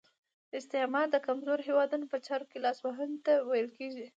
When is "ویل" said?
3.49-3.69